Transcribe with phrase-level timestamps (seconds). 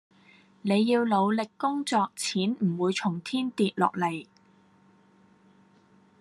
[0.63, 4.25] 你要努力工作錢唔會從天跌落嚟